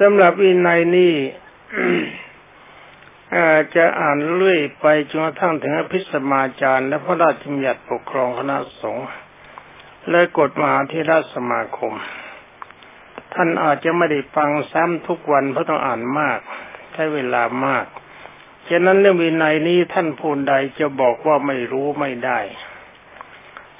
[0.00, 1.14] สำหรับวินัยนี่
[3.76, 9.06] จะอ่านเรื่อยไปจนกระทั่งถึงอภิสมาจารย์ และพระราชบัญญัติปกครองคณะสงฆ์
[10.10, 11.94] และกฎมหาเทราสมาคม
[13.34, 16.38] ท่านอาจจะไม่ได้ฟังซ้ำทุกวันเพราะต้องอ่านมาก
[16.92, 17.86] ใช้เวลามาก
[18.68, 22.40] ฉะนั้นเรื่องวินัยนี้ท่านพูนใดจะบอกว่าไม่รู้ไม่ได้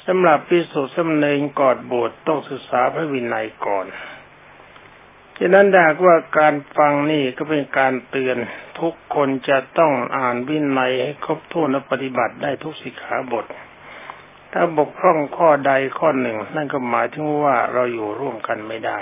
[0.06, 3.86] สำหรับพิสุสำเนงกอดบทต้องศึกษาพระวินัยก่อน
[5.38, 8.36] ฉะนั้นดากว่าการฟังนี่ก็เป็นการเตือน
[8.80, 13.46] ทุกคนจะต้องอ่านวินัยให้ครบถ้วนและปฏิบัติได้ทุกสิกขาบท
[14.52, 18.98] ถ้าบกพร่องข้อใดข้อหนึ่ง นั่นก็หมายถึงว่าเราอยู่ร่วมกันไม่ได้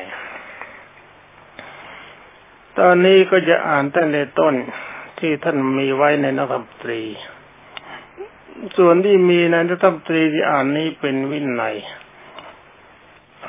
[2.79, 4.55] ตอนนี้ก็จะอ่านตั้งแต่ต้น
[5.19, 7.03] ที่ท่านมีไว้ในนักธรรมตรี
[8.77, 11.77] ส่วนที่มีในนักธรรมตรีที่อ่านนี้เป็นวินัย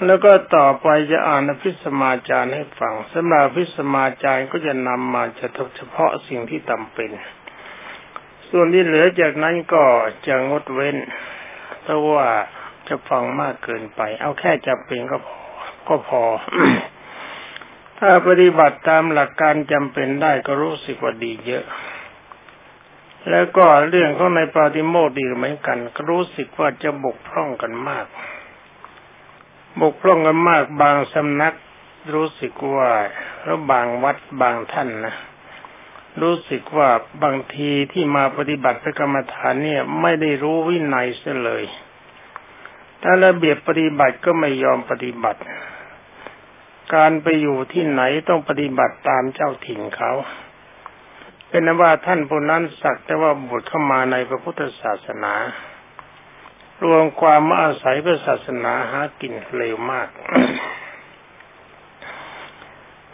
[0.06, 5.24] แล้วก็ต่อไปจะอ่านอภิสมาจารย์ให้ฟังสำหรับอภิสมาจารย์ก็จะนำมา
[5.76, 7.12] เฉพาะสิ่งที่จาเป็น
[8.50, 9.84] ส่วนที่เหลือจากนั้นก็
[10.28, 10.98] จะงดเว้น
[11.84, 12.28] เพราะว่า
[12.88, 15.38] จะฟังมากเกินไป เอาแค่จำเป็นก็พอ
[15.88, 16.24] ก็พอ
[18.00, 21.66] ถ้าปฏิบัติตามหลักการจำเป็นได้ก็รู้สึกว่าดีเยอะ
[23.30, 28.06] แล้วก็เรื่องของในปาติโมกดีเหมือนกัน ก็รู้สึกว่าจะบกพร่องกันมาก
[29.80, 31.56] บกพร่องกันมากบางสำนัก
[32.14, 32.90] รู้สึกว่า
[33.44, 35.16] แล้วบางวัดบางท่านนะ
[36.22, 36.90] รู้สึกว่า
[37.24, 41.64] บางทีที่มาปฏิบัติพระกรรมฐานเนี่ย ไม่ได้รู้วินัยเสียเลย
[43.04, 45.42] ถ้าระเบียบปฏิบัติก็ไม่ยอมปฏิบัติ
[46.94, 50.12] การไปอยู่ที่ไหนต้องปฏิบัติตามเจ้าถิ่นเขา
[51.50, 55.34] เป็นนว่าท่านผู้นั้นสักแต่ว่าบวชเข้ามาในพระพุทธศาสนา
[56.84, 60.10] รวมความมาอาศัยพระศาสนาหากินเร็วมาก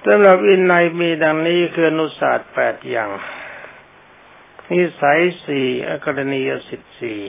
[0.06, 3.10] สำหรับอินในมีดังนี้คืออนุศาสตร์แปดอย่าง
[4.72, 7.20] นิสัยสี่อกรณียสิทธิ์สี่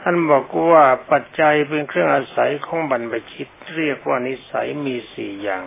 [0.00, 5.64] ท่านบอกว่าปัจจัยเป็นเครื่องอาศัยของบรรพชิต เรียกว่านิสัยมีสี่อย่าง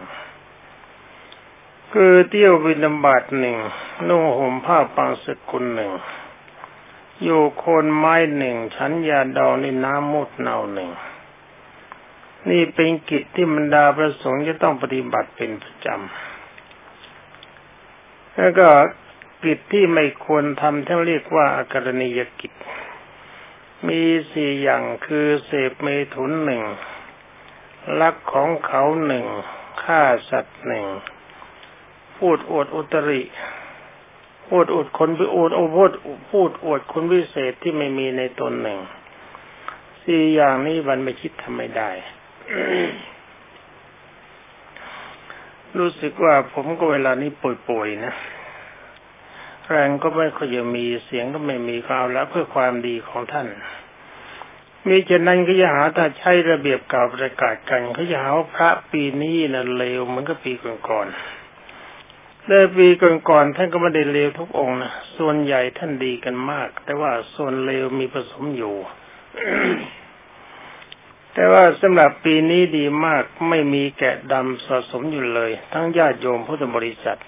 [1.94, 3.58] คือเที่ยวบินบาตหนึ่ง
[4.08, 5.92] นุ่งห่มผ้าปังสกุลหนึ่ง
[7.24, 10.92] อยู่โคนไม้หนึ่งฉันยาดองในน้ำมุดเนาหนึ่ง
[12.50, 18.68] นี่เป็นกิจที่บรรดาพระสงฆ์จะต้องปฏิบัติเป็นประจำ แล้วก็
[19.44, 22.54] กิจที่ไม่ควรทำที่เรียกว่าอากรณียกิจ
[23.88, 24.02] มี
[24.32, 26.64] สี่อย่างคือเสพเมถุนหนึ่ง
[28.02, 29.26] ลักของเขาหนึ่ง
[29.84, 30.86] ฆ่าสัตว์หนึ่ง
[32.18, 33.22] พูดอวดอุตริ
[34.48, 35.92] พูดอวดคนไปอวดโอพูด
[36.32, 38.80] พูดอวดคนวิเศษที่ไม่มีในตนหนึ่ง
[40.04, 41.90] สี่อย่างนี้มันไม่คิดทำไม่ได้
[45.78, 48.14] รู้สึกว่าผมก็เวลานี้ป่วยๆนะ
[49.70, 53.48] แรงก็ไม่ค่อยจะมีเสียงก็ไม่มีก็เอาล้วเพื่อความดีของท่าน
[54.88, 60.54] มีเช่นนั้นก็จะหาถ้าใช้ระเบียบเก่าประกาศกันเขาจะหาพระปีนี้นะ่ะเลวเหมือนกับปี
[60.90, 61.37] ก่อนๆ
[62.52, 62.88] ในปี
[63.30, 68.76] ก่อนๆท่านก็ไม่ได้เลวทุกองนะส่วนใหญ่ท่านดีกันมาก แต่ว่าส่วนเลวมีผสมอยู่
[71.34, 77.20] แต่ว่าสำหรับปีนี้ดีมากไม่มีแกะดำสะสมอยู่เลย ทั้งญาติโยมพุทธบริษัท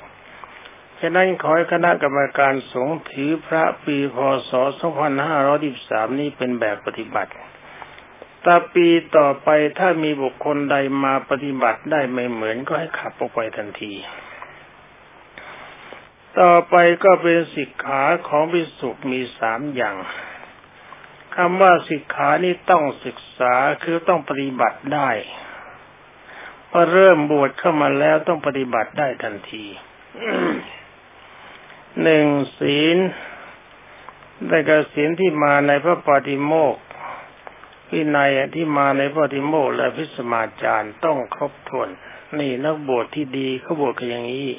[0.99, 4.17] ฉะนั้นขอให้คณะกรรมการสงฆ์ถือพระปีพ
[4.49, 4.51] ศ
[5.35, 7.31] 2513 นี้เป็นแบบปฏิบัติ
[8.45, 8.87] ต่ปี
[9.17, 9.49] ต่อไป
[9.79, 13.93] ถ้ามีบุคคลใดมาปฏิบัติได้ไม่เหมือนก็ให้ขับออกไปทันที
[16.37, 19.95] ต่อไปก็เป็นสิกขาของพิสุมีสามอย่าง
[21.35, 23.53] คำว่าสิกขานี่ต้องศึกษา
[23.83, 25.09] คือต้องปฏิบัติได้
[26.71, 29.65] พอเริ่มบวชเข้ามาแล้วต้องปฏิบัติได้ทันที
[32.03, 32.25] หนึ่ง
[32.59, 32.97] ศีล
[34.47, 36.75] ได้กศีลที่มาในพระปฏิโมก
[37.91, 41.89] วินัยที่มาในพระปฏิโมกและพิสมาจารย์ต้องครบถ้วน
[42.39, 44.49] นี่นักบวชที่ดีเขาบวชกันอย่างนี้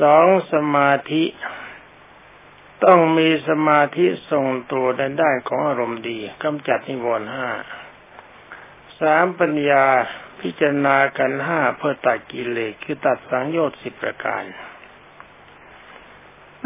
[0.00, 1.24] สองสมาธิ
[2.84, 7.48] ต้องมีสมาธิทรงตัวในด้านของอารมณ์ดีกำจัดนิวรณ์ห้า
[9.00, 9.86] สามปัญญา
[10.40, 14.44] พิจารณากันห้าเพื่อตัดกิเลสคือตัดสังโยชน์สิบประการ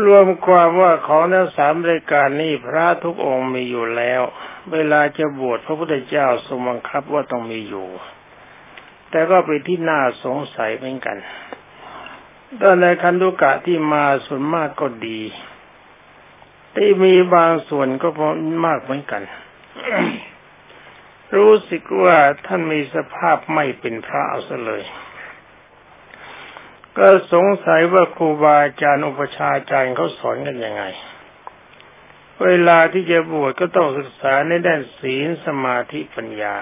[0.05, 4.23] รวมความว่าของทั้งสามรายการนี้พระทุกองค์มีอยู่แล้ว
[4.73, 7.89] เวลาจะบวชพระพุทธเจ้าทรงบังคับว่าต้องมีอยู่
[9.11, 11.17] แต่ก็เป็นที่น่าสงสัยเหมือนกัน
[12.61, 15.21] ด้านในคันธุกะที่มาส่วนมากก็ดี
[16.77, 18.29] ที่มีบางส่วนก็พอ
[18.67, 19.23] มากเหมือนกัน
[21.37, 22.17] รู้สึกว่า
[22.47, 24.83] ท่านมีสภาพไม่เป็นพระเอาซะเลย
[26.97, 30.83] ก็สงสัยว่าครูบาอาจารย์อุปชาอาจารย์เขาสอนกันยังไง
[32.45, 36.57] เวลาที่จะบวชก็ต้องศึกษาในด้านศีลสมาธิปัญญา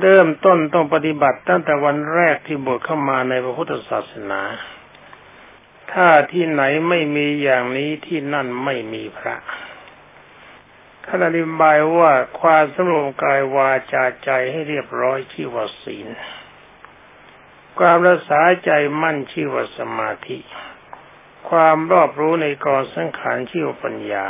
[0.00, 4.42] เริ่มต้นต้องปฏิบัติตั้งแต่วันแรกที่บวชเข้ามาในพระพุทธศาสนา
[5.92, 9.36] ถ้าที่ไหนไม่มีอย่างนี้ที่นั่นไม่มีพระ
[11.04, 16.08] ท่านอธิบายว่าความสำรวมกายวาจาใจให้เรียบร้อยชื่อว่าศีล
[17.78, 18.70] ความรักษาใจ
[19.02, 20.38] มั่นชื่อว่าสมาธิ
[21.50, 24.26] ความรอบรู้ในกองสังขารชื่อว่าปัญญา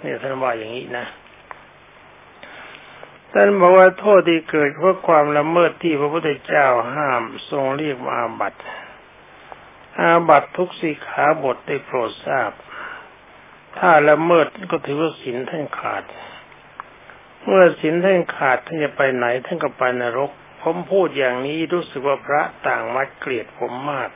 [0.00, 1.06] เนี่ยท่านว่าอย่างนี้นะ
[3.32, 8.60] ท่านบอกว่าโทษที่เกิดเพราะความละเมิดที่พระพุทธเจ้าห้ามทรงเรียกว่าอาบัติ
[9.98, 12.52] อาบัตทุกสิขาบทได้โปรดทราบ
[13.78, 16.04] ถ้าละเมิดก็ถือว่าศีลท่านขาด
[17.44, 20.30] เมื่อศีลท่านขาดท่านจะไปไหนท่านก็ไปนรก
[20.60, 24.10] ผมพูดอย่างนี้รู้สึกว่าพระต่างมัดเกลียดผมมาก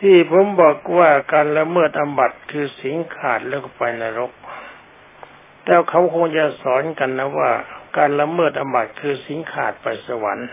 [0.00, 4.32] ที่ผมบอกว่าการละเมิดอาบัติคือศีลขาดแล้วก็ไปนรก
[5.66, 7.50] แล้วเขาคงจะสอนกันนะว่า
[7.96, 10.50] การละเมิดอบัตคือสิงขาดไปสวรรค์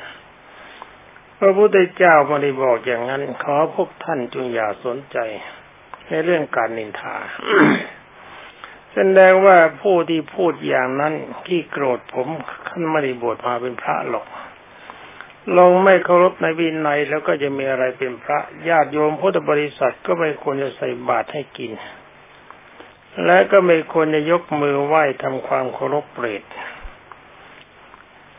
[1.39, 5.17] พระพุทธเจ้าไม่ได้บอกอย่างนั้น ขอพวกท่านจงอย่าสนใจ
[6.07, 7.15] ในเรื่องการนินทา
[8.93, 11.13] แสดงว่าผู้ที่พูดอย่างนั้น
[11.47, 12.27] ที่โกรธผม
[12.67, 14.25] ขั้นไม่ได้บวชมาเป็นพระหรอก
[15.57, 21.71] ลงไม่เคารพในวินัยแล้วก็จะมีอะไรเป็นพระญาติโยมพุทธบริษัทก็ไม่ควรจะใส่บาตรให้กิน
[23.25, 26.43] และก็ไม่ควรจะยกมือไหว้ทำความเคารพเปรต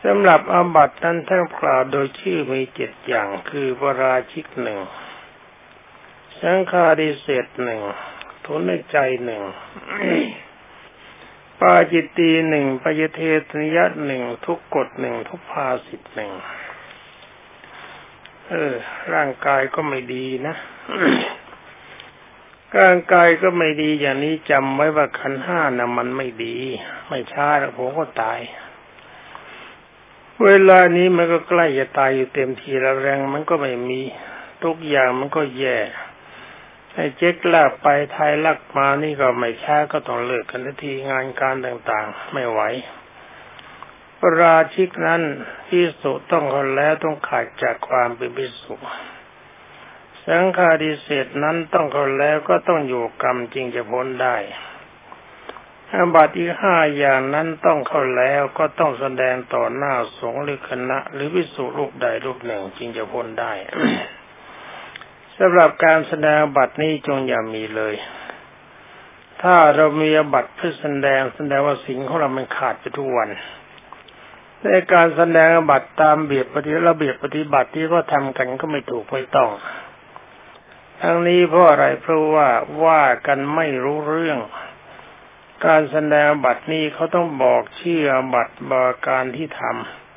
[0.03, 4.79] สำหรับอาบัตินั้นท่านกล่าวโดยชื่อมีเจ็ดอย่างคือวราชิกหนึ่ง
[6.39, 7.81] สังฆาดิเศษหนึ่ง
[8.45, 9.41] ทุนในใจหนึ่ง
[11.59, 16.31] ปาจิตตีหนึ่งปยเทศนิยะหนึ่งทุกกฎหนึ่งทุกภาสิทหนึ่ง
[18.49, 18.73] เออ
[19.13, 20.55] ร่างกายก็ไม่ดีนะ
[22.79, 26.57] ร่างกายก็ไม่ดีอย่างนี้จำไว้ว่าขันห้านะมันไม่ดี
[27.07, 28.39] ไม่ช้าแล้วผมก็ตาย
[30.43, 34.01] เวลานี้มันก็ใกล้จะตายอยู่เต็มทีแล้วแรงมันก็ไม่มี
[34.63, 35.77] ทุกอย่างมันก็แย่
[36.93, 42.61] ไอ้เจ๊กลากไปไทยลักมานี่ก็ไม่ช้าก็ต้องเลิกกันทีงานการต่างๆ ไม่ไหว
[44.39, 45.21] ราชิกนั้น
[45.67, 48.75] พิสุต้องคนแล้วต้องขาดจากความเป็นพิสุ
[50.27, 54.35] สังฆาดิเศษนั้นต้องเขาแล้วก็ต้องอยู่กรรมจริงจะพ้นได้
[55.91, 63.51] อาบัติอีห้าอย่างนั้นต้องเข้าแล้วก็ต้องแสดงต่อหน้าสงฆ์หรือคณะ หรือวิสุรูปใดรูปหนึ่งจริงจะพ้นได้
[65.37, 67.95] สำหรับการแสดงบัตรนี้จงอย่ามีเลย
[69.41, 73.29] ถ้าเรามีบัตรเพื่อแสดงแสดงว่าสิ่งของเรามันขาดไปทุกวัน
[74.61, 79.49] ในการแสดงบัตรตามเบียบปฏิระเบียบปฏิบัติที่เขาทำกันก็ไม่ถูกไม่ต้อง
[81.01, 82.47] ทั้งนี้เพราะอะไรเพราะว่า
[82.85, 84.39] ว่ากันไม่รู้เรื่อง
[85.65, 88.01] การแสดงบัตรนี้เขาต้องบอกชื่อ
[88.33, 89.61] บัตรบาการที่ท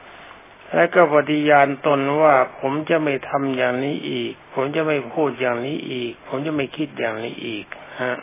[0.08, 7.66] ำและก็ปฏิญาณตนว่าผมจะไม่ทำอย่างนี้อีก ผมจะไม่พูดอย่างนี้อีก ผมจะไม่คิดอย่างนี้อีก
[8.02, 8.16] ฮะ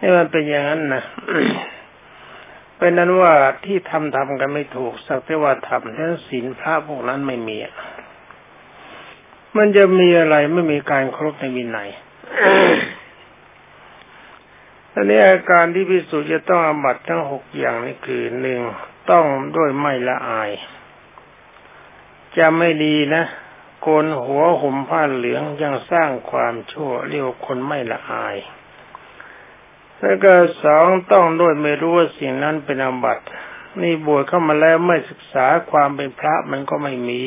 [0.00, 1.02] นี่มันเป็นอย่างนั้นนะ
[2.78, 3.32] เป็นนั้นว่า
[3.64, 7.58] ที่ทำทำกันไม่ถูกสักแต่ว่าทำแล้วศีลพระพวกนั้นไม่มี
[9.56, 11.90] มันจะมีอะไรไม่มีการครบในวินัย
[14.92, 18.60] อันนี้อาการที่พิสูจน์จะต้องอบัตทั้งหกอย่างนี่คือหนึ่ง
[19.10, 19.24] ต้อง
[19.56, 20.50] ด้วยไม่ละอาย
[22.36, 23.24] จะไม่ดีนะ
[23.82, 28.36] โกนหัวห่มผ้าเหลืองยังสร้างความชั่วเรียกคนไม่ละอาย
[30.00, 33.18] แล้วก็สองต้องด้วยไม่รู้ว่าสิ่งนั้นเป็นอบัต
[33.82, 37.24] นี่บวชเข้ามาแล้วไม่ศึกษาความเป็นพระมันก็ไม่มี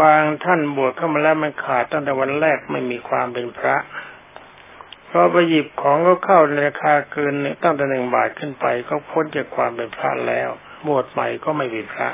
[0.00, 3.76] บางท่านบวชเข้ามาแล้วมันขาดตั้งแต่วันแรกไม่มีความเป็นพระ
[5.06, 10.50] เพราะไปหยิบของก็เข้าในราคาเกินตั้งแต่หนึ่งบาทขึ้นไป ก็พ้นจากความเป็นพระแล้ว
[10.86, 12.08] บวชใหม่ก็ไม่เป็นพระ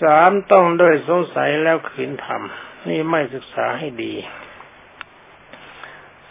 [0.00, 4.14] สามต้องด้วยสงสัยแล้วขืนทำนี่ไม่ศึกษาให้ดี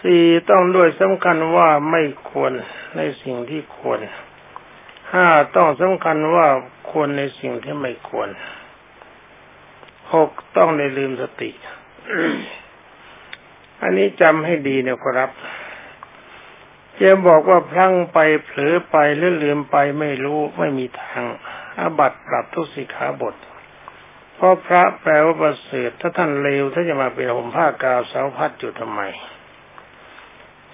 [0.01, 2.51] สี่ต้องด้วยสำคัญว่าไม่ควร
[2.95, 3.99] ในสิ่งที่ควร
[5.13, 6.47] ห้าต้องสำคัญว่า
[6.89, 8.29] ควรในสิ่งที่ไม่ควร
[10.13, 11.51] หกต้องในลืมสติ
[13.81, 15.31] อันนี้จำให้ดีนะครับ
[17.01, 21.23] จะบอกว่าพลั้งไปเผลอไปหรือลืมไปไม่รู้ไม่มีทาง
[21.79, 23.35] อาบัตปรับทุกสิขาบท
[24.35, 29.01] เพราะพระแปลว่าประเสริฐถ้าท่านเลวถ้าจะมาเป็นห่มผ้ากาวสาวพัดจุดทำไม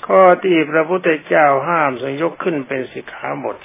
[0.05, 3.57] ข้อที่พระพุทธเจ้าห้ามสงยกขึ้นเป็นสิขาบท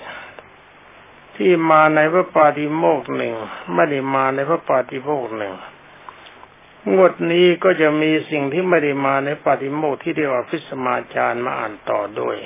[1.38, 3.34] ที่มาในพระปาฏิโมกหนึ่ง
[3.74, 5.54] ไม่ได้มาในพระปาฏิโมกหนึ่ง
[6.92, 12.36] งวดนี้ก็จะมีสิ่งที่ไม่ได้มาในปาฏิโมกที่เรียกว่าพิสมาจารย์มาอ่านต่อด้วย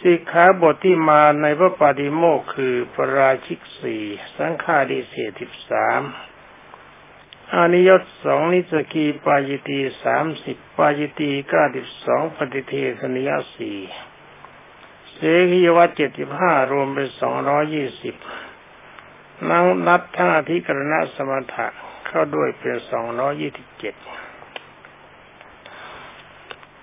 [0.00, 4.04] สิกขาบทที่มาในพระปาฏิโมกคือปราชิกสี่
[4.36, 6.00] สังฆาดิเศษสิบสาม
[7.54, 13.78] อานิยตสองนิสกีปายิตีสามสิบปายิตีเก้าสิบสองปฏิเทศนิยสี่
[15.26, 18.14] สกียวัตเจ็ดสิบห้ารวมเป็นสองร้อยี่สิบ
[19.50, 21.66] นั่งนับทั้งอธิกรณสมถะ
[22.06, 23.94] เข้าด้วยเป็นสองร้อยี่สิบเจ็ด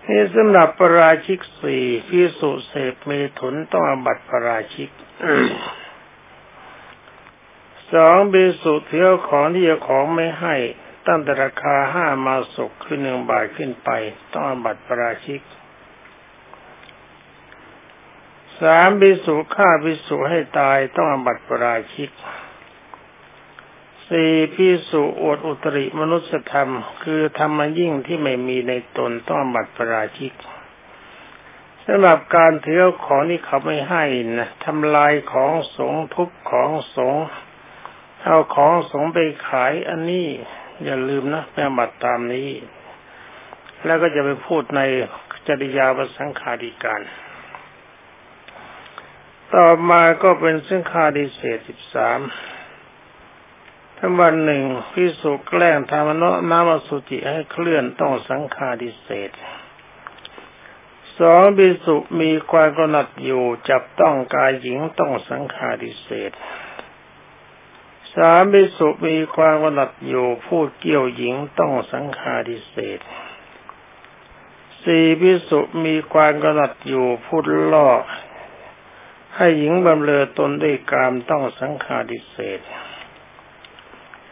[0.08, 4.90] นี่สำหรับปราชิกสี่พิสุเสพเมถุนต้องอบัตปราชิก
[7.94, 10.56] สองบิสุเที่ยวของที่จะของไม่ให้
[11.08, 13.90] ตั้งแต่ราคาห้ามาศกขึ้นหนึ่งบาทขึ้นไป
[14.32, 15.42] ต้องอบัตปราชิก
[18.62, 22.12] สามบิสุฆ่าบิสุให้ตายต้องอบัตปราชิก
[24.10, 26.72] สี่พิสุอวดอุตริมนุสธรรม
[27.04, 30.34] คือธรรมยิ่งที่ไม่มีในตนต้องบัตรปราชิก
[31.86, 34.04] สำหรับการเถือของที่เขาไม่ให้
[34.40, 37.16] นะทำลายของสงทุบของสง
[38.24, 40.28] เอาของสงไปขายอันนี้
[40.84, 42.50] อย่าลืมนะแม่บัตรตามนี้
[43.86, 44.82] แล้วก็จะไปพูดใน
[45.48, 47.02] จริยาประสังขาริการ
[49.56, 52.20] ต่อมาก็เป็นสังขาริเศษสิบสาม
[53.98, 59.32] ถ้าวันหนึ่งพิสุแกล้งทำนน้ำอสุจิให้เคลื่อนต้องสังฆาดิเศษ
[61.20, 66.32] สองพิสุมีความกหนัดอยู่จับต้องกายหญิงต้องสังฆาดิเศษ
[68.16, 73.00] สามพิสุมีความกหนัดอยู่พูดเกี่ยวหญิงต้องสังฆาดิเศษ
[74.84, 77.90] สี่พิสุมีความกหนัดอยู่พูดล่อ
[79.36, 82.62] ให้หญิงบำเรอตนด้วยกามต้องสังฆาดิเศษ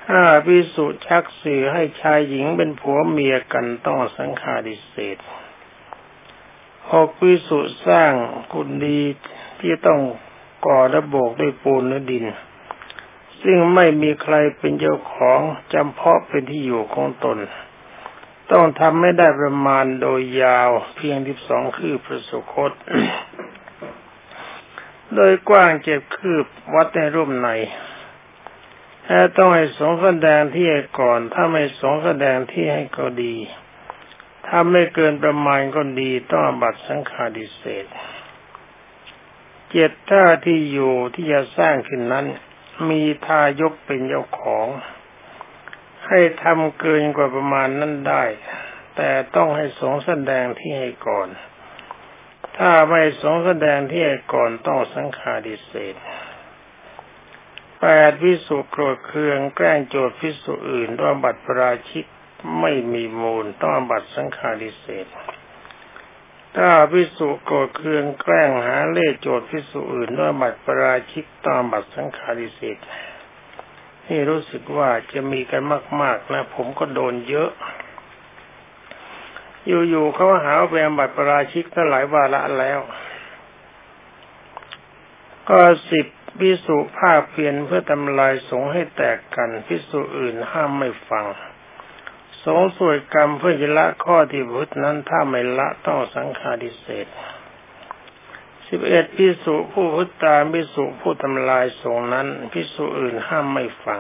[0.10, 5.18] ห้าพิสุชักสื่อให้ชายหญิงเป็นผัวเมียกันต้องสังฆาดิเศษ
[6.92, 8.14] หกพิสุสร้าง
[8.54, 9.02] กุณดี
[9.60, 10.00] ที่ต้อง
[10.66, 12.26] ก่อระโบกด้วยปูนและดิน
[13.44, 15.40] ซึ่งไม่มีใครเป็นเจ้าของ
[15.74, 17.38] จำเพาะเป็นที่อยู่ของตน
[18.52, 22.72] ต้องทำไม่ได้ประมาณโดยยาวเพียงที่สองคืบประสุคต
[25.16, 27.50] โดยกว้างเจ็ดคืบวัดในรูปใน
[29.08, 33.36] ถ้าต้องให้สงแสดงที่ให้ก่อน ถ้าไม่สงแสดงที่ให้ก็ดี
[34.48, 37.86] ถ้าไม่เกินประมาณก็ดี ต้องบัตรสังฆาดิเศษ
[39.72, 42.26] เจ็ดท่าที่อยู่ที่จะสร้างขึ้นนั้น
[42.90, 44.68] มีทายกเป็นเจ้าของ
[46.08, 48.24] ให้ทำเกินกว่าประมาณนั้นได้
[48.96, 51.28] แต่ต้องให้สงแสดงที่ให้ก่อน
[52.60, 55.96] ถ้าไม่สงแสดงที่ก่อนต้องสังฆาดิเศษ
[57.80, 62.06] แปดพิสุโกรธเคืองแกล้งโจทย์พิสุอื่นด้วยบัตรปราชิก
[62.60, 65.08] ไม่มีมูลต้องบัตรสังฆาริเศษ
[66.58, 72.78] ถ้าพิสุโกรธเคืองแกล้งหาเล่โจทย์พิสุอื่นด้วยบัตรปราชิกต้องบัตรสังฆาริเศษ
[74.08, 75.62] นี่รู้สึกว่าจะมีกัน
[76.02, 77.52] มาก ๆ นะ ผมก็โดนเยอะ
[79.68, 82.80] อยู่ๆเขาหาแวมบัตรปราชิกตั้งหลายวาระแล้ว
[85.50, 85.62] ก็
[85.92, 86.08] สิบ
[86.40, 91.26] พิสุภาคเพียนเพื่อทำลายสงให้แตกกันพิสุอื่นห้ามไม่ฟัง
[92.44, 97.08] สงสวยกรรมเพื่อจะละข้อที่พุทธนั้นถ้าไม่ละต้องสังฆาดิเศษ
[98.68, 104.00] สิบเอ็ดพิสุผู้พุทธาพิสุผู้ทำลายสงนั้นพิสุอื่นห้ามไม่ฟัง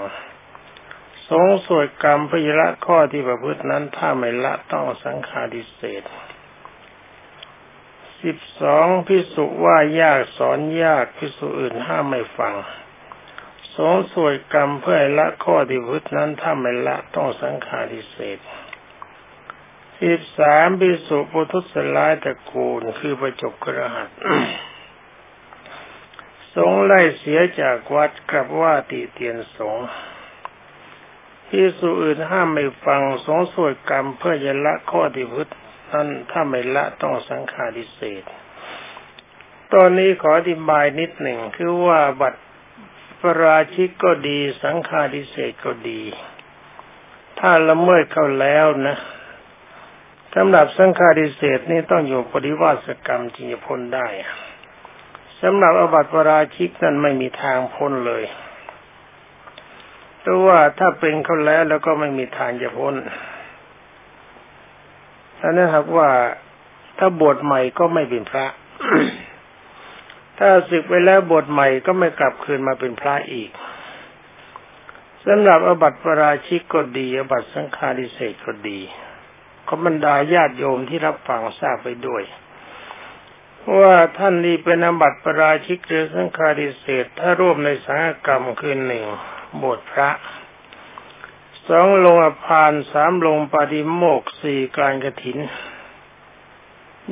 [1.30, 6.04] สงสวยกรรมเพื่อจะละข้อที่ประพฤตินั้นถ้าไม่ละต้องสังฆาดิเศษ
[8.22, 12.56] สิบสองพิสุว่ายากสอนยากพิสุอื่นห้ามไม่ฟัง
[13.76, 18.40] สงสวยกรรมเพื่อละข้อที่พุทธนั้นถ้าไม่ละต้องสังขารดิเศษ
[20.02, 24.10] สิบสามพิสุปุถุสลายตระกูลคือประจบกระหัต
[26.56, 29.78] สงไล่เสียจากวัดกลับว่าติเตียนสง
[31.50, 35.52] พิสุอื่นห้ามไม่ฟังสงสวยกรรมเพื่อจะละข้อที่พุทธ
[35.92, 38.24] นั้นถ้าไม่ละต้องสังขาริเศษ
[39.74, 42.42] ตอนนี้ขออธิบายนิดหนึ่งคือว่าบัตร
[43.22, 46.02] ปราชิกก็ดี สังฆาริเศษก็ดี
[47.40, 48.98] ถ้าละเมิดเขาแล้วนะ
[50.36, 54.08] สำหรับสังฆาริเศษนี่ต้องอยู่ปริวาสกรรมจึงจะพ้นได้
[55.42, 58.24] สำหรับอบัติปราชิกนั้นไม่มีทางพ้นเลย
[60.30, 62.96] ราะว่าถ้าเป็นเขาแล้วแล้วก็ไม่มีทางจะพ้น
[65.42, 66.10] อันนั้นครับว่า
[67.00, 68.46] ถ้าบวชใหม่ก็ไม่เป็นพระ
[70.38, 73.52] ถ้าศึกไปแล้วบทใหม่ก็ไม่กลับคืนมาเป็นพระอีก
[75.26, 78.80] สำหรับอบัติปราชิกก็ดี อบัติสังฆาริเศษก็ดี
[79.68, 82.24] ก็บรรดาญาติโยมที่รับฟังทราบไปด้วย
[83.80, 89.06] ว่าท่านนี้เป็นอบัติปราชิกหรือสังฆาริเศษถ้าร่วมในสังฆกรรมคือหนึ่ง
[89.64, 90.10] บทพระ
[91.68, 95.38] สองลงอภานสามลงปาดิโมกสี่การกระถิน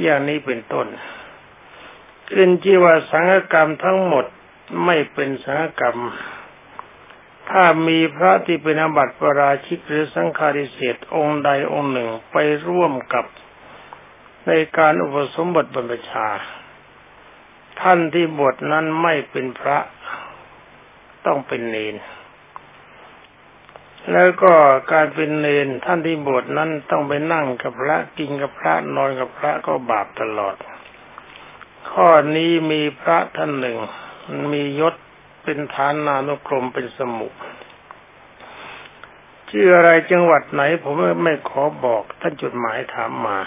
[0.02, 0.88] อย่างนี้เป็นต้น
[2.30, 4.26] ขึ้นที่ว่าสังฆกรรมทั้งหมด
[4.86, 6.00] ไม่เป็นสังฆกรรม
[7.50, 12.36] ถ้ามีพระที่เป็นอบัติปราชิกหรือสังฆาริเศษองค์ใดองค์หนึ่งไป
[12.68, 13.26] ร่วมกับ
[14.48, 16.28] ในการอุปสมบทบรรพชา
[17.82, 19.78] ท่านที่บวชนั้นไม่เป็นพระ
[21.26, 21.96] ต้องเป็นเนน
[24.12, 24.54] แล้วก็
[24.92, 30.56] การเป็นเนนท่านที่บวชนั้นต้องไปนั่งกับพระกินกับพระนอนกับพระก็บาปตลอด
[31.92, 33.78] ข้อนี้มีพระท่านหนึ่ง
[34.54, 34.96] มียศ
[35.44, 37.34] เป็นฐานนานุกรมเป็นสมุข
[39.50, 43.40] ชื่ออะไรจังหวัดไหน ผมไม่ขอบอก ท่านจดหมายถามมา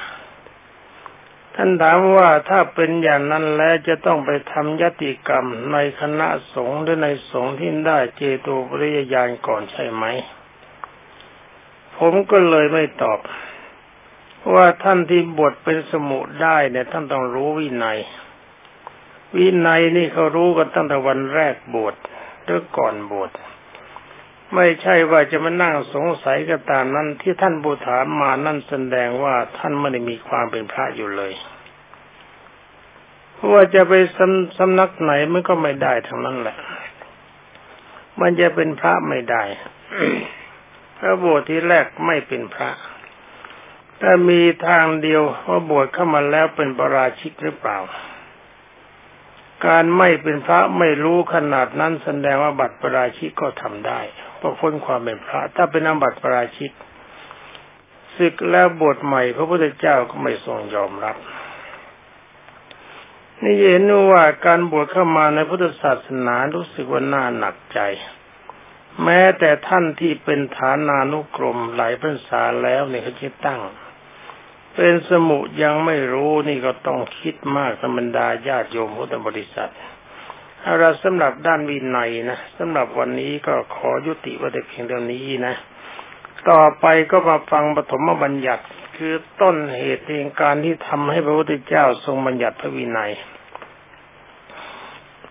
[1.54, 10.04] ท่านถามว่าถ้าเป็นอย่างนั้นแล้วจะต้องไปทำยติกรรมในคณะสงฆ์หรือในสงฆ์ที่ได้เจโตปริยญาณก่อนใช่ไหม
[12.00, 13.18] ผมก็เลยไม่ตอบ
[14.54, 17.98] ว่าท่านที่บวชเป็นสมุได้เนี่ย ท่านต้องรู้วินัย
[19.36, 21.94] วินัยนี่เขารู้กันตั้งแต่วันแรกบวช
[22.44, 23.30] หรือก่อนบวช
[24.54, 31.32] ไม่ใช่ว่าจะมานั่งสงสัยก็ตามนั้นที่ท่านบูถามมานั่นแสดงว่าท่านไม่ได้มีความเป็นพระอยู่เลย
[33.52, 36.56] ว่าจะไปสำสำนักไหนมันก็ไม่ได้ทั้งนั้นแหละ
[38.20, 39.42] มันจะเป็นพระไม่ได้
[41.00, 42.70] พระบวชที่แรกไม่เป็นพระ
[44.00, 47.78] ถ้ามีทางเดียวว่าบวชเข้ามาแล้วเป็นปราชิกหรือเปล่า
[49.66, 54.00] การไม่เป็นพระไม่รู้ขนาดนั้นแสดงว่าบัตรปราชิกก็ทำได้
[54.36, 56.72] เพราะพ้นความเป็นพระ ถ้าเป็นนบัตรปราชิก
[58.16, 61.16] ศึกแล้วบวชใหม่ พระพุทธเจ้าก็ไม่ทรงยอมรับ
[63.42, 67.80] นี่เห็นว่าการบวชเข้ามาในพุทธศาสนารู้สึกว่าน่าหนักใจ
[69.04, 73.60] แม้แต่ท่านที่เป็นฐานานุกรมหลายพรรษาแล้วเนี่ยเขาจะตั้ง
[74.74, 79.72] เป็นสมุยังไม่รู้นี่ก็ต้องคิดมากธรรมดาญาติโยมพุทธบริษัท
[80.60, 85.54] เอาละสำหรับด้านวินัยนะสำหรับวันนี้ก็ขอยุติไว้แต่เพียงเท่านี้นะ
[86.50, 88.64] ต่อไปก็มาฟังปฐมบัญญัติ
[88.96, 93.12] คือต้นเหตุในการที่ทำให้พระพุทธเจ้าทรงบัญญัติพระวินัย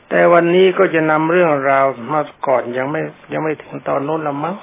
[0.09, 4.55] แต่วันนี้ก็จะนำเรื่องราวมาก่อนยังไม่ยังไม่ถึงตอนนู้นละมั้ง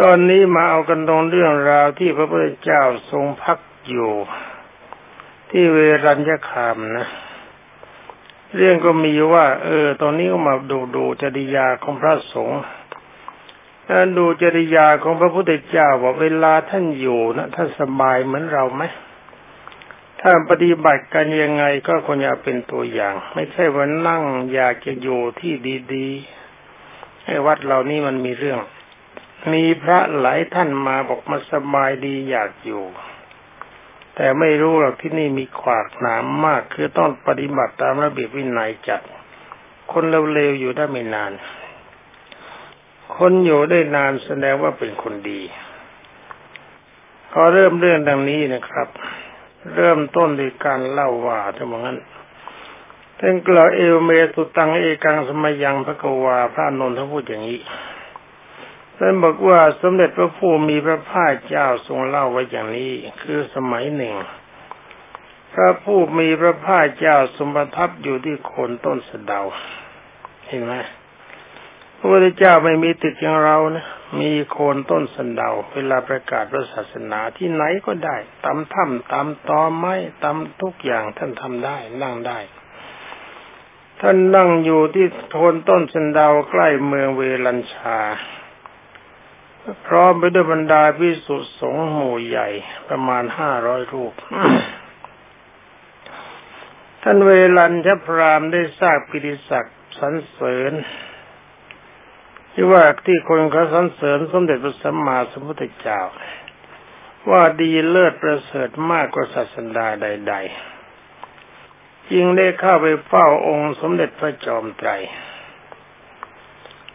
[0.00, 4.12] ตอนนี้มาเอากันตรงเรื่องราวที่พระพุทธเจ้าทรงพักอยู่
[5.50, 7.06] ที่เวรัญญคามนะ
[8.56, 12.60] เรื่องก็มีว่า เออ ตอนนี้ก็มาดูดูจริยาของพระสงฆ์
[14.18, 18.82] ดูจริยาของพระพุทธเจ้าว่าเวลาท่านอยู่นะท่านสบายเหมือนเราไหม
[20.26, 24.22] ถ้าปฏิบัติกันยังไงก็ควรจะเป็นตัวอย่าง ไม่ใช่ว่านั่ง
[24.54, 25.52] อยากจะอยู่ที่
[25.94, 28.60] ดีๆให้วัดเรานี่มันมีเรื่อง
[29.52, 32.84] มีพระหลายท่านมาบอกมาสบายดีอยากอยู่
[34.14, 39.00] แต่ไม่รู้หรอกที่นี่มีขวากหนามมาก คือต้องปฏิบัติตามระเบียบวินัยจัด
[39.92, 41.32] คนเร็วๆอยู่ได้ไม่นาน
[43.16, 45.40] คนอยู่ได้นานแสดงว่าเป็นคนดี
[47.32, 48.88] พอเริ่มเรื่องดังนี้นะครับ
[49.72, 51.98] เริ่มต้นด้วยการเล่าว่าทั้งหมดนั้น
[53.18, 57.60] ท่านกล่าวเอวเมสุตังเอกังสมัยยังพระกวาพระนนท์ท่านพูดอย่างนี้
[58.96, 64.14] ท่านบอกว่าสมเด็จพระผู้มีพระภาคเจ้าทรงเล่าไว้อย่างนี้ คือสมัยหนึ่ง
[65.52, 69.40] พระผู้มีพระภาคเจ้าสมบัติทับอยู่ที่โคนต้นสะเดา
[70.48, 70.74] เห็นไหม
[72.04, 73.86] ระพุทธเจ้าไม่มีติดอย่างเรานะ
[74.20, 82.38] มีโคนต้นสันเดา เวลาประกาศพระศาสนาที่ไหนก็ได้ตามถ้ำตามตอไม้ตามทุกอย่างท่านทำได้นั่งได้
[84.00, 87.98] ท่านนั่งอยู่ที่โคนต้นสันเดาใกล้เมืองเวลัญชา
[89.86, 92.48] พร้อมไปด้วยบรรดาพิสุสงฆ์หมู่ใหญ่
[92.88, 94.12] ประมาณห้าร้อยรูป
[97.02, 100.72] ท่านเวลัญชพรามได้ทราบกิติศักดิ์สรรเสริญ
[102.56, 106.00] ที่ว่าที่คนเขาสรรเสริญสมเด็จพระสัมมาสัมพุทธเจ้า
[107.30, 110.34] ว่าดีเลิศประเสริฐมากกว่าศาสดาใด
[111.22, 114.90] ๆ จึงได้เข้าไปเฝ้าองค์สมเด็จพระจอมไตร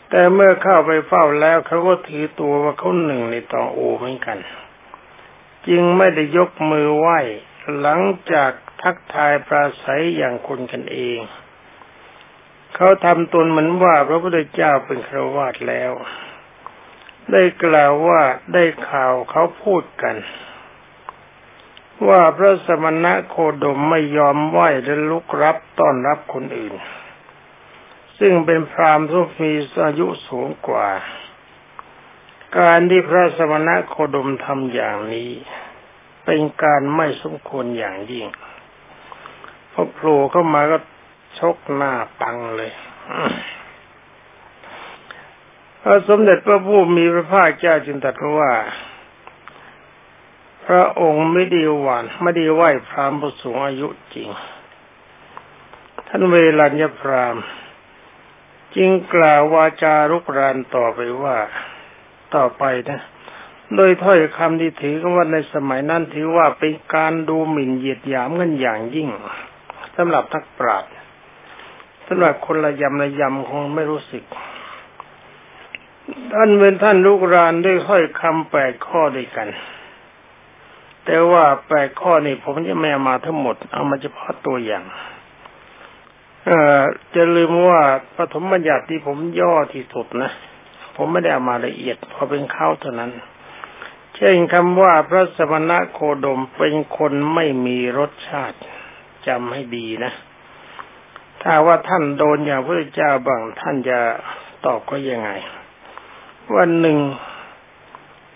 [0.09, 4.37] แต่เมื่อเข้าไปเฝ้าแล้วเขาก็ถือตัวว่าเขาหนึ่งในตองโอเหมือนกัน
[5.67, 7.19] จึงไม่ได้ยกมือไหว้
[7.79, 7.99] หลัง
[8.31, 11.19] จากทักทายปราศัยอย่างคนกันเอง
[12.75, 15.91] เขาทำตนเหมือนว่าพระพุทธเจ้าเป็นครวาดแล้ว
[17.31, 18.21] ได้กล่าวว่า
[18.53, 20.15] ได้ข่าวเขาพูดกัน
[22.07, 26.73] ว่าพระสมณะโคดมไม่ยอมไหวและลุกรับต้อนรับคนอื่น
[28.19, 29.51] ซึ่งเป็นพรามทุมี
[29.85, 30.87] อายุสูงกว่า
[32.57, 35.31] การที่พระสมณะโคดมทำอย่างนี้
[36.25, 38.27] เป็นการไม่สมควรอย่างยิ่ง
[39.73, 40.77] พอโผล่เข้ามาก็
[41.37, 42.71] ชกหน้าปังเลย
[45.81, 48.51] พระสมเด็จพระผู้มีพระภาคเจ้าจึงตรัสว่า
[50.65, 54.29] พระองค์ไม่ดีหวานไม่ดีไหวพรามผู้สูงอายุจริง
[56.07, 57.37] ท่านเวรัญญพราม
[58.75, 61.37] จึงกล่าววาจารุกรานต่อไปว่า
[62.35, 63.01] ต่อไปนะ
[63.75, 69.09] โดยถ้อยคำที่ถือกันว่าในสมัยนั้นถือว่าเป็นการดูหมิ่นเหยียดหยามกันอย่างยิ่ง
[69.95, 70.91] สำหรับทักปราชญ์
[72.11, 74.23] สำหรับคนละยำละยำคงไม่รู้สึก
[76.33, 79.47] ท่านเป็นท่านลูกรานด้วยค่อยคำแปดข้อด้วยกัน
[81.05, 84.83] แต่ว่าแปดข้อนี้ผมจะไม่มาทั้งหมด เอามาเฉพาะตัวอย่าง
[86.45, 86.81] เอ่อ
[87.15, 87.81] จะลืมว่า
[88.15, 90.31] ปฐมบัญญัติที่ผมย่อที่สุดนะ
[90.95, 93.11] ผมไม่ได้เอามาละเอียดพอเป็นข้าวเท่านั้น
[94.15, 98.57] เช่นคำว่าพระสมณะโคดมเป็นคนไม่มีรสชาติ
[99.27, 100.13] จำให้ดีนะ
[101.41, 103.99] ถ้าว่าท่านโดนอย่างพระเจ้าบังท่านจะ
[104.65, 105.29] ตอบก็ยังไง
[106.55, 106.97] วันหนึ่ง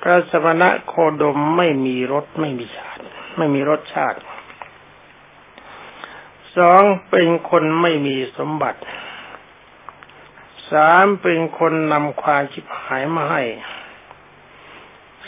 [0.02, 3.04] พระสมณะโคดมไม่มีรสไม่มีชาติ
[3.38, 4.20] ไม่มีรสชาติ
[6.58, 8.82] สองเป็นคนไม่มีสมบัติ
[10.72, 13.44] สามเป็นคนนำความชิบหายมาให้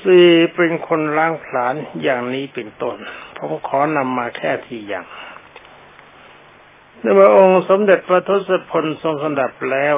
[0.04, 2.96] สี่เป็นคนล้างผลาญอย่างนี้เป็นต้น
[3.36, 5.06] ผมขอนำมาแค่ที่อย่าง
[7.06, 9.96] ในพระองค์สมเด็จพระทศพลทรงสดับแล้ว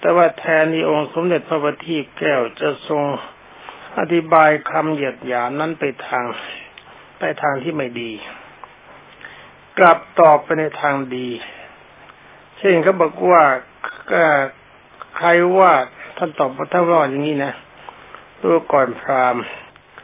[0.00, 3.02] แต่ว่าแทนที่องค์สมเด็จพระบัณฑิตแก้วจะทรง
[3.98, 6.24] อธิบายคำเหยียดหยามนั้นไปทาง
[7.18, 8.12] ไปทางที่ไม่ดี
[9.78, 11.28] กลับตอบไปในทางดี
[12.58, 13.44] เช่นเขาบอกว่า
[15.16, 15.72] ใครว่า
[16.18, 17.52] ท่านตอบท่านว่าอย่างนี้นะ
[18.42, 19.36] ตัวก่อนพราม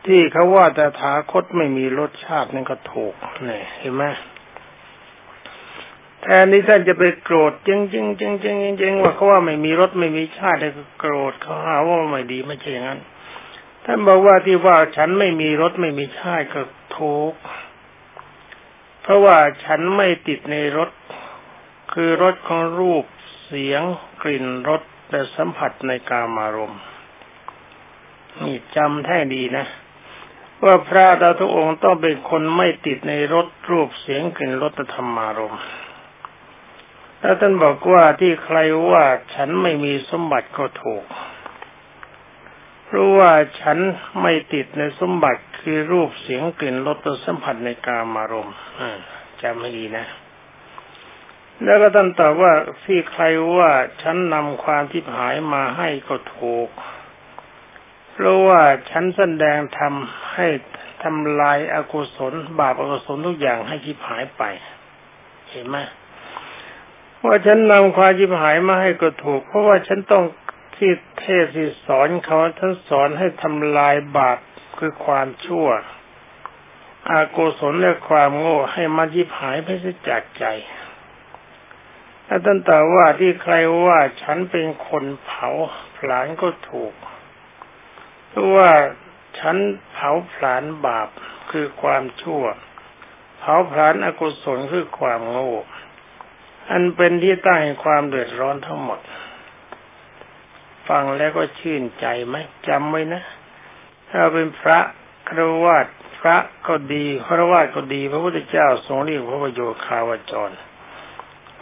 [0.06, 4.04] ที่เขาว่าแต่ถาคตไม่มีรสชาตินั่นก็ถูกเนี่ยเห็นไหม
[6.24, 13.00] แทนที่ท่านจะไปโกรธจริงจริงจริงจริงจริงว่าเขาว่าไม่มีรถไม่มีชาติเลยก็โกรธเขาหาว่าไม่ดีไม่ใช่อย่างนั้น
[13.84, 16.62] ท่านบอกว่าที่ว่าฉันไม่มีรถไม่มีชาติก็
[16.98, 17.34] ถูก
[19.02, 20.90] เพราะว่าฉันไม่ติดในรถ
[21.92, 23.04] คือรถของรูป
[23.44, 23.82] เสียง
[24.22, 26.82] กลิ่นรสแต่สัมผัสในกามารมณ์
[28.44, 29.66] นี่จำแท้ดีนะ
[30.64, 35.62] ว่าพระดาทุองค์ต้องเป็นคนไม่ติดในรถรูปเสียงกลิ่นรสธรรมารมณ์
[37.24, 38.58] แล้วท่านบอกว่าที่ใคร
[38.90, 41.04] ว่าฉันไม่มีสมบัติก็ถูก
[42.84, 43.78] เพราะว่าฉัน
[44.22, 48.56] ไม่ติดในสมบัติคือรูปเสียงกลิ่นรสสัมผัสในกามารมณ์
[49.42, 50.06] จำให้ดีนะ
[51.64, 52.52] แล้วก็ท่านตอบว่า
[52.84, 53.24] ที่ใคร
[53.56, 53.70] ว่า
[54.02, 56.68] ฉันนำความที่หายมาให้ก็ถูก
[58.12, 58.60] เพราะว่า
[58.90, 60.46] ฉันแสดงทำให้
[61.02, 64.42] ทำลายอากุศล บาปอกุศลทุกอย่างให้ทิพหายไป
[65.50, 65.78] เห็นไหม
[67.24, 70.24] ว่าฉันนำความยิบหายมาให้ก็ถูก เพราะว่าฉันต้อง
[70.76, 74.38] ที่เทศที่สอนเขาท่านสอนให้ทำลายบาป
[74.78, 75.68] คือความชั่ว
[77.10, 79.68] อาโกศลและความโง่ให้มันยิบหายไป
[80.08, 80.44] จากใจ
[82.26, 83.54] ถ้าท่านตอว่าที่ใคร
[83.86, 85.48] ว่าฉันเป็นคนเผา
[85.96, 86.94] ผลาญก็ถูก
[88.28, 88.70] เพราะว่า
[89.38, 89.56] ฉัน
[89.92, 91.08] เผาผลาญบาป
[91.50, 92.42] คือความชั่ว
[93.38, 95.52] เผาผลาญอกุศลคือความโง่
[96.70, 99.00] อันเป็นที่ตั้งแห่งความเดือดร้อนทั้งหมด
[100.88, 102.36] ฟังแล้วก็ชื่นใจไหม
[102.68, 103.22] จำไว้นะ
[104.10, 104.80] ถ้าเป็นพระ
[105.28, 105.86] ครวาส
[106.20, 110.50] พระก็ดีครวาสก็ดี พระพุทธเจ้าทรงเรียกพระประโยชน์คาวจร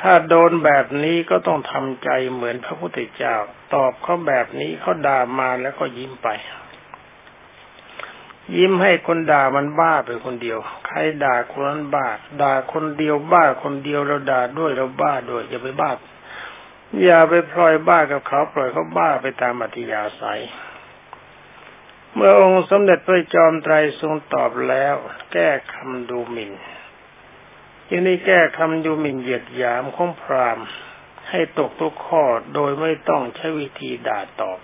[0.03, 3.35] ถ้าโดนแบบนี้ก็ต้องทำใจเหมือนพระพุทธเจ้า
[3.75, 6.29] ตอบเขาแบบนี้เขาด่ามาแล้วก็ยิ้มไป
[8.57, 12.09] ยิ้มให้คนด่ามันบ้าไปคนเดียว ใครด่าคนนั้นบ้า
[12.42, 15.90] ด่าคนเดียวบ้าคนเดียวเราด่าด้วยเราบ้าด้วยอย่าไปบ้า
[17.05, 20.42] อย่าไปพลอยบ้ากับเขาปล่อยเขาบ้าไปตามอัธยาศัย
[22.14, 24.94] เมื่อองค์สมเด็จพระจอมไตรทรงตอบแล้ว
[25.33, 26.52] แก้คำดูหมิน่น
[27.88, 30.59] ที่นี้แก้คำดูหมิ่นเหยียดหยามของพราม
[31.31, 32.22] ให้ตกทุกข้อ
[32.55, 34.59] โดยไม่ต้องใช้วิธีด่าตอบ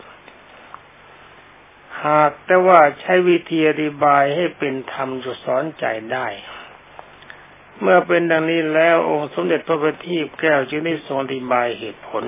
[2.06, 6.26] หากแต่ว่าใช้วิธีอธิบายให้เป็นธรรมจะสอนใจได้
[7.80, 12.24] เมื่อเป็นดังนี้แล้วองค์สมเด็จพระบัณฑิตแก้วจึงได้ทรงอธิบายเหตุผล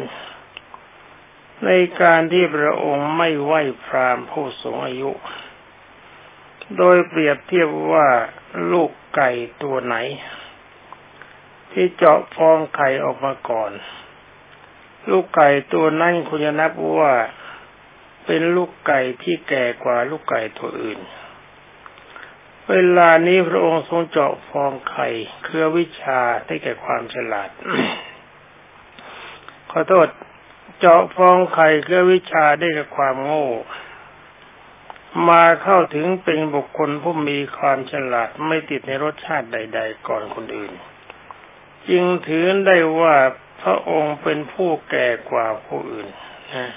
[1.65, 5.11] ในการที่พระองค์ไม่ไหว้พรามผู้สูงอายุ
[6.77, 8.09] โดยเปรียบเทียบว่า
[8.73, 9.31] ลูกไก่
[9.63, 9.97] ตัวไหน
[11.73, 13.73] ที่เจาะฟองไข่ออกมาก่อน
[15.11, 17.13] ลูกไก่ตัวนั้นคุณจะนับว่า
[18.27, 21.01] เป็นลูกไก่ที่แก่กว่าลูกไก่ตัวอื่น
[22.71, 25.09] เวลานี้พระองค์ทรงเจาะฟองไข่
[25.45, 27.51] เครือวิชาได้แก่ความฉลาด
[29.71, 30.09] ขอโทษ
[30.79, 33.47] เจาะฟองไข่เครือวิชาได้แก่ความโง่
[35.29, 40.73] มาเข้าถึงเป็นบุคคลผู้มีความฉลาดไม่ติดในรสชาติใด ๆ ก่อนคนอื่น
[41.89, 43.17] จึงถือได้ว่า
[43.63, 46.09] พระองค์เป็นผู้แก่กว่าผู้อื่น
[46.55, 46.71] นะ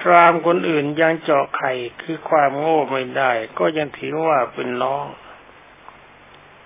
[0.00, 5.04] พรามคนอื่นยังเจาะไข่คือความโง่ไม่ได้ ก็ยังถือว่าเป็นน้อง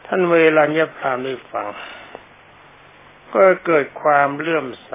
[0.06, 1.68] ท่านเวลาเนียพรามได้ฟัง
[3.32, 4.92] ก็เกิดความเลื่อมใส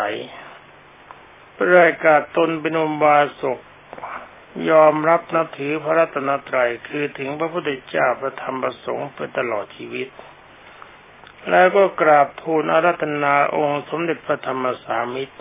[1.58, 3.60] ประกาศตนเป็นอมบาสก
[4.70, 10.08] ยอมรับนับถือพระรัตนตรัยคือถึงพระพุทธเจ้าพระธรรมประสงค์เป็นตลอดชีวิต
[11.50, 15.38] แล้วก็กราบทูลอารัตนาองค์สมเด็จพระธรรมสามิตร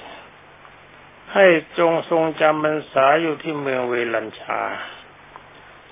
[1.35, 1.47] ให้
[1.79, 4.61] จงทรงจำพรรษาอยู่ที่เมืองเวลัญชา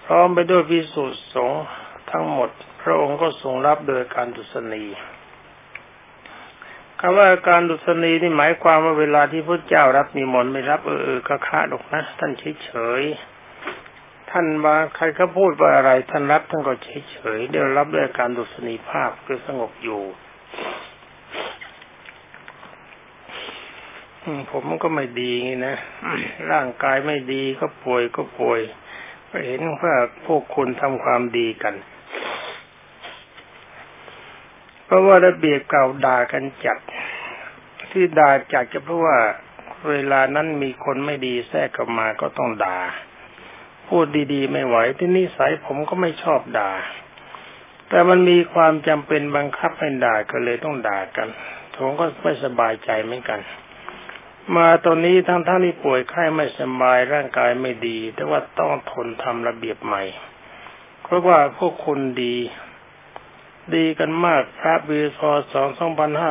[0.04, 1.64] พร้อมไปด้วยพิสุทธิสงฆ์
[2.10, 2.50] ทั้งหมด
[2.82, 4.84] พระองค์ก็ทรงรับโดยการดุษณี
[7.00, 12.32] คำว่าการดุษณีนี่หมายความว่าเวลาที่พระเจ้ารับนิมนต์ไม่รับเออเออก็ค้าดอกนะ ท่าน
[12.64, 12.70] เฉ
[13.00, 20.02] ยๆท่านมาใครเขาพูดว่าอะไร ท่านรับท่านก็เฉยๆเดี๋ยวรับด้วยการดุษณีภาพคือสงบอยู่
[24.50, 25.76] ผมก็ไม่ดีไงนะ
[26.50, 28.60] ร่างกายไม่ดีก็ป่วยก็ป่วย
[29.30, 29.94] ก็เห็นว่า
[30.26, 31.74] พวกคุณทำความดีกัน
[34.84, 36.78] เพราะว่าระเบียบเก่าด่ากันจัด
[37.92, 39.18] ที่ด่าจัดก็เพราะว่า
[39.88, 42.78] เวลานั้นมีคนไม่ดีแทรกเข้ามาก็ต้องด่า
[43.88, 46.70] พูดดีๆ ไม่ไหว ที่นิสัยผมก็ไม่ชอบด่า
[47.88, 51.28] แต่มันมีความจำเป็นบังคับให้ด่าก็เลยต้องด่ากัน
[51.76, 53.40] ผมก็ไม่สบายใจเหมือนกัน
[54.56, 60.02] มาตอนนี้ทั้งท่านที่ป่วยไข้ไม่สบายร่างกายไม่ดี แต่ว่าต้องทนทำระเบียบใหม่
[61.02, 62.36] เพราะว่าพวกคุณดี
[63.74, 65.20] ดีกันมากพระบีพ
[65.52, 65.54] ศ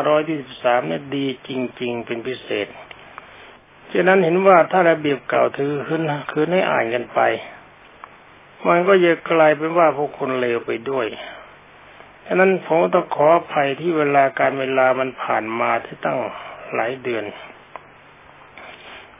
[0.05, 1.49] 2523เนี่ยดีจ
[1.81, 2.67] ริง ๆ เป็นพิเศษ
[3.91, 6.01] ฉะนั้นเห็นว่าถ้าระเบียบเก่าถือขึ้น
[6.31, 7.19] คือให้อ่านกันไป
[8.67, 11.07] มันก็จะกลายเป็นว่าพวกคนเลวไปด้วย
[12.25, 16.17] ฉะนั้นผมต้องขออภัยที่เวลาการเวลามันผ่านมาที่ตั้ง
[16.73, 17.25] หลายเดือน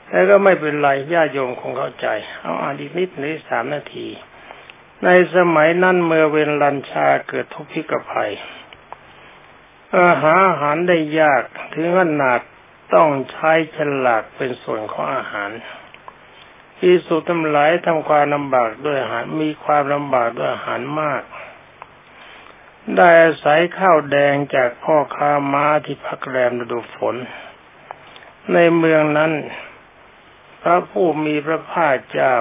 [0.08, 2.06] แต่ก็ไม่เป็นไรญาโยมคงเข้าใจ
[2.40, 4.08] เอาอ่านอีกนิดหรือสามนาที
[5.04, 8.32] ในสมัยนั้นเมื่อเวลลัญชาเกิดทุกพิกภัย
[9.96, 11.42] อาหาอาหารได้ยาก
[11.74, 12.40] ถึงขนาด
[12.94, 15.50] ต้องใช้ฉลากเป็นส่วนของอาหาร
[16.80, 21.22] ที่สุดทั้งหลายทำความลำบากด้วยอาหารมีความลำบากด้วยอาหารมาก
[22.96, 27.16] ได้อาศัยข้าวแดงจากพ่อค้าม้าที่พักแรมฤดูฝน
[28.52, 29.32] ในเมืองนั้น
[30.62, 32.34] พระผู้มีพระภาคเจ้า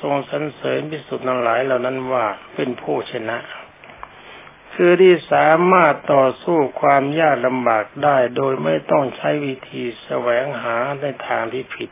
[0.00, 3.38] ทรงสรรเสริญพิสุทธิ์ทั้งหลายเหล่านั้นว่าเป็นผู้ชนะ
[4.74, 11.90] คือที่สามารถต่อสู้ความยากลำบากได้โดยไม่ต้องใช้วิธีแสวงหาในทางที่ผิด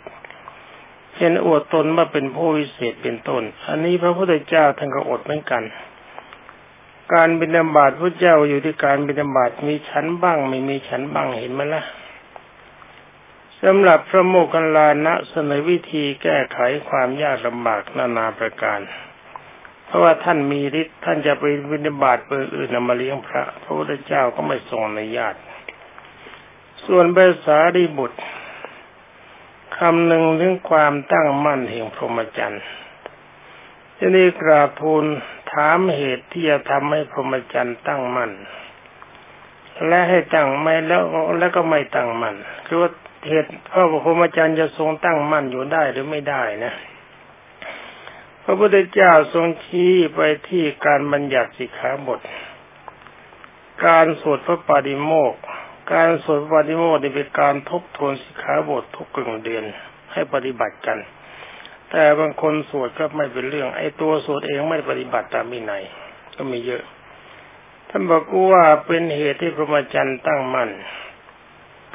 [1.14, 5.62] เช่นอวดตนว่าเป็นผู้วิเศษเป็นต้น อันนี้พระพุทธเจ้าท่านก็อดเหมือนกัน
[7.14, 11.84] การบิณฑบาตพระเจ้าอยู่ที่การบิณฑบาตมีชั้นบ้าง ไม่มีชั้นบ้างเห็นไหมละ่ะ
[13.66, 18.80] สำหรับพระโมคคัลลานะเสนอวิธีแก้ไขความยากลำบากนานาประการ
[19.86, 25.34] เพราะว่าท่านมีฤทธิ์ท่านจะไปวินิบาตเปออื่นนำมาเลี้ยงพระพระพุทธเจ้าก็ไม่ทรงอนุญาต
[26.86, 28.20] ส่วนภาษาดีบุตร
[29.78, 32.64] คำหนึ่งถึงความตั้งมั่นแห่งพรหมจรรย์
[33.98, 35.04] จะนี้กราบทูล
[35.52, 38.30] ถามเหตุที่จะทำให้พรหมจรรย์ตั้งมั่น
[39.86, 41.02] และให้ตั้งไม่แล้ว
[41.38, 42.90] แล้วก็ไม่ตั้งมั่นคือว่า
[43.28, 46.72] เหตุพระพรหมจรรย์จะทรงตั้งมั่นอยู่ได้หรือไม่ได้นะ
[48.44, 52.20] พระพุทธเจ้าทรงชี้ไปที่การบัญญัติสิกขาบท
[53.86, 55.34] การสวดพระปาฏิโมก
[55.92, 59.64] การสวดปาฏิโมกนี่เป็นการทบทวนสิกขาบททุกกึ่งเดือน
[60.12, 60.98] ให้ปฏิบัติกัน
[61.90, 65.82] แต่บางคนสวดก็ไม่เป็นเรื่อง ไอ้ตัวสวดเองไม่ปฏิบัติตามมินัย
[66.36, 66.82] ก็มีเยอะ
[67.88, 70.70] ท่านบอกว่าเป็นเหตุที่พระมจรรย์ตั้งมั่น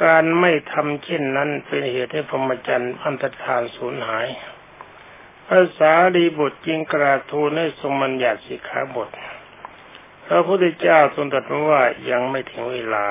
[0.03, 4.27] การไม่ทำเช่นนั้นเป็นเหตุให้พรหมจรรย์อันตรธานสูญหาย
[5.47, 9.09] ภาษาดีบทจิงกราทูลให้ทรงมัญญัติสิกขาบท
[10.25, 13.07] พระพุทธเจ้าทรงตรัสว่ายังไม่ถึงเวลา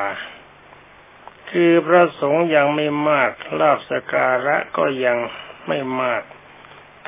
[1.50, 5.18] คือพระสงฆ์ยังไม่มากลาบสการะก็ยัง
[5.66, 6.22] ไม่มาก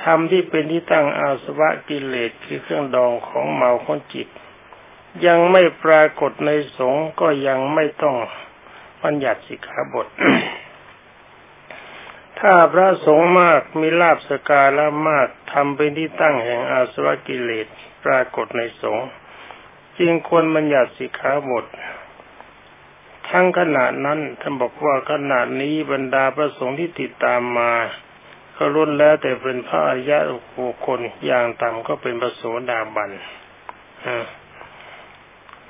[0.02, 4.28] ธรรมที่เป็นที่ตั้งอาสวะกิเลสคือเครื่องดองของเมาของจิต
[5.26, 8.16] ยังไม่ปรากฏในสงฆ์ก็ยังไม่ต้อง
[9.02, 10.06] บัญญัติสิกขาบท
[12.40, 17.66] ถ้าพระสงฆ์มากมีลาบสการะมากทำเป็นที่ตั้งแห่งอาสวะกิเลส
[18.04, 19.08] ปรากฏในสงฆ์
[19.98, 21.66] จึงควรบัญญัติสิกขาบท
[23.30, 27.72] ทั้งขณะนั้นท่านบอกว่าขณะนี้บรรดาพระสงฆ์ที่ติดตามมา
[28.56, 30.18] ก็ล้นแล้วแต่เป็นพระอริยะ
[30.58, 33.10] บุคคลอย่างต่ำก็เป็นพระโสดาบัน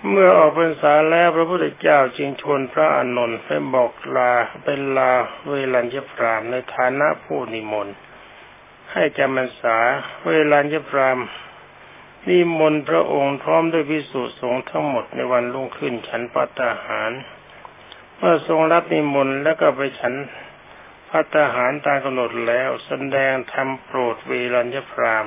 [0.06, 4.32] เมื่อออกพรรษาแล้วพระพุทธเจ้าจึงชวนพระอานนท์ไปบอกลา
[4.64, 5.12] เป็นลา
[5.46, 7.94] เวลัญญพรามในฐานะผู้นิมนต์
[8.92, 9.76] ให้จำพรรษา
[10.24, 11.18] เวลัญญพราม
[12.28, 17.12] นิมนต์พระองค์พร้อมด้วยพิสุสงฆ์ทั้งหมดในวันรุ่งขึ้นฉันปัตตาหาร
[18.16, 20.14] เมื่อทรงรับนิมนต์แล้วก็ไปฉัน
[21.10, 25.26] พัตหารตามกำหนดแล้วแสดงธรรมโปรดเวรัญญพราม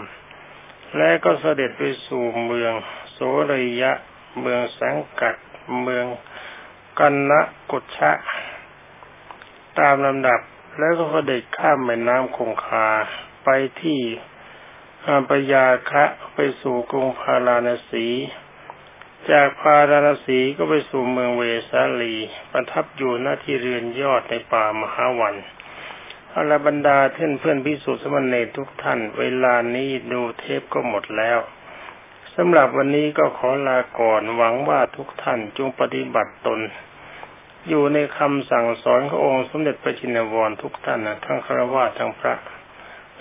[0.97, 2.73] และก็เสด็จไปสู่เมือง
[3.11, 3.19] โส
[3.51, 3.91] รยะ
[4.39, 5.35] เมืองสังกัด
[5.81, 6.05] เมือง
[6.99, 8.11] กันนะกุชะ
[9.79, 10.39] ตามลำดับ
[10.79, 12.87] แล้วก็เด็จข้ามแม่น้ำคงคา
[13.43, 13.49] ไป
[13.81, 13.99] ที่
[15.07, 18.07] อาปยาคะไปสู่กรุงพาราณสี
[19.31, 22.15] จากพาราณสีก็ไปสู่เมืองเวสาลี
[22.51, 25.35] ประทับอยู่หน้าที่เรือนยอดในป่ามหาวัน
[26.33, 31.39] อรบรรดาเพื่อนเพื่อนพิสุทธิสมณเณรทุกท่าน เวลานี้ดูเทปก็หมดแล้ว
[32.35, 36.59] สำหรับวันนี้ก็ขอลาก่อนหวังว่าทุกท่านจงปฏิบัติตน
[37.67, 42.33] อยู่ในคำสั่งสอนขององค์สมเด็จพระจินวรทุกท่านนะทั้งครวญทั้งพระ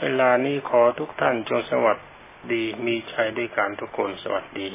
[0.00, 1.98] เวลานี้ขอทุกท่านจงสวัส
[2.52, 4.68] ดีมีชัยด้วยการทุกคนสวัสดี